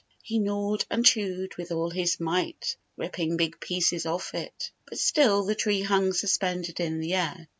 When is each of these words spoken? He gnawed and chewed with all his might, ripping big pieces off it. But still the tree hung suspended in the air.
He 0.23 0.39
gnawed 0.39 0.83
and 0.89 1.05
chewed 1.05 1.55
with 1.57 1.71
all 1.71 1.91
his 1.91 2.19
might, 2.19 2.75
ripping 2.97 3.37
big 3.37 3.59
pieces 3.59 4.07
off 4.07 4.33
it. 4.33 4.71
But 4.87 4.97
still 4.97 5.43
the 5.45 5.53
tree 5.53 5.83
hung 5.83 6.11
suspended 6.13 6.79
in 6.79 6.99
the 7.01 7.13
air. 7.13 7.47